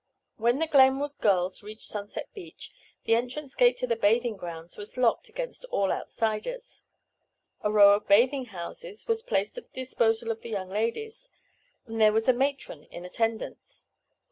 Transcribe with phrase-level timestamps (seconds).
[0.37, 2.71] When the Glenwood girls reached Sunset Beach
[3.03, 6.81] the entrance gate to the bathing grounds was locked against all outsiders.
[7.61, 11.29] A row of bathing houses was placed at the disposal of the young ladies,
[11.85, 13.85] and there was a matron in attendance.